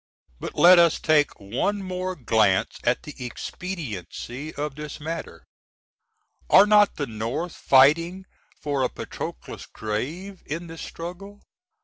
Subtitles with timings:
[0.39, 5.43] But let us take one more glance at the expediency of this matter.
[6.49, 8.25] Are not the North fighting
[8.59, 11.43] for a Patroclus' grave in this struggle?